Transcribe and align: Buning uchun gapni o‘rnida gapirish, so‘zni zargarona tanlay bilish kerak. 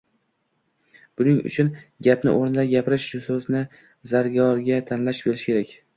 Buning 1.21 1.41
uchun 1.49 1.69
gapni 2.09 2.33
o‘rnida 2.39 2.65
gapirish, 2.71 3.07
so‘zni 3.27 3.61
zargarona 4.15 4.81
tanlay 4.91 5.21
bilish 5.29 5.49
kerak. 5.51 5.77